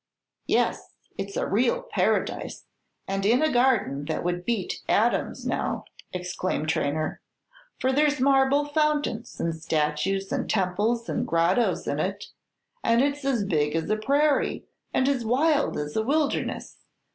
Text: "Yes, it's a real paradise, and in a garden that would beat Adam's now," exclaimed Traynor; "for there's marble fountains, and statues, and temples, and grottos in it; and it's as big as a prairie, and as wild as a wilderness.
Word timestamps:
"Yes, 0.47 0.95
it's 1.15 1.37
a 1.37 1.45
real 1.45 1.83
paradise, 1.83 2.65
and 3.07 3.23
in 3.23 3.43
a 3.43 3.51
garden 3.53 4.05
that 4.05 4.23
would 4.23 4.45
beat 4.45 4.81
Adam's 4.89 5.45
now," 5.45 5.85
exclaimed 6.11 6.69
Traynor; 6.69 7.21
"for 7.77 7.91
there's 7.93 8.19
marble 8.19 8.65
fountains, 8.65 9.39
and 9.39 9.53
statues, 9.55 10.31
and 10.31 10.49
temples, 10.49 11.07
and 11.07 11.27
grottos 11.27 11.85
in 11.85 11.99
it; 11.99 12.29
and 12.83 13.03
it's 13.03 13.23
as 13.23 13.45
big 13.45 13.75
as 13.75 13.91
a 13.91 13.95
prairie, 13.95 14.65
and 14.91 15.07
as 15.07 15.23
wild 15.23 15.77
as 15.77 15.95
a 15.95 16.01
wilderness. 16.01 16.79